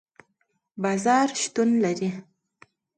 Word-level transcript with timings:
بازار 0.81 1.27
شتون 1.41 1.69
لري 1.83 2.09